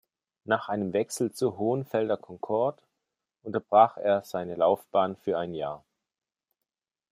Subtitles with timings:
[0.45, 2.81] Nach einem Wechsel zu Hohenfelder-Concorde
[3.43, 5.85] unterbrach er seine Laufbahn für ein Jahr.